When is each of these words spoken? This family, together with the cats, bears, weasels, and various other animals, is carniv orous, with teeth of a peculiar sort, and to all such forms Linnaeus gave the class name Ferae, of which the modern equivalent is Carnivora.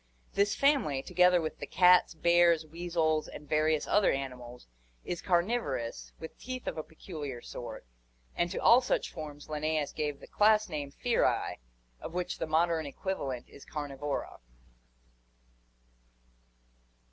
This 0.33 0.55
family, 0.55 1.03
together 1.03 1.39
with 1.39 1.59
the 1.59 1.67
cats, 1.67 2.15
bears, 2.15 2.65
weasels, 2.65 3.27
and 3.27 3.47
various 3.47 3.85
other 3.87 4.11
animals, 4.11 4.65
is 5.05 5.21
carniv 5.21 5.61
orous, 5.61 6.11
with 6.19 6.39
teeth 6.39 6.65
of 6.65 6.75
a 6.75 6.81
peculiar 6.83 7.39
sort, 7.39 7.85
and 8.35 8.49
to 8.49 8.57
all 8.57 8.81
such 8.81 9.11
forms 9.13 9.47
Linnaeus 9.47 9.91
gave 9.91 10.19
the 10.19 10.25
class 10.25 10.69
name 10.69 10.89
Ferae, 10.91 11.59
of 11.99 12.15
which 12.15 12.39
the 12.39 12.47
modern 12.47 12.87
equivalent 12.87 13.47
is 13.47 13.63
Carnivora. 13.63 14.39